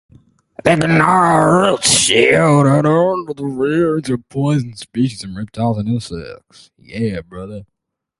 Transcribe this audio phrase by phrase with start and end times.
[0.63, 4.83] The gnarled roots sheltered a hundred varieties of poisonous
[5.29, 6.71] reptiles and insects.